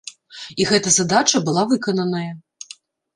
І 0.63 0.65
гэта 0.69 0.93
задача 0.95 1.41
была 1.49 1.63
выкананая. 1.73 2.31